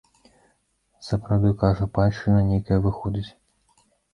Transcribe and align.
Сапраўды, 1.09 1.51
кажа, 1.65 1.89
паншчына 1.99 2.41
нейкая 2.49 2.79
выходзіць. 2.89 3.31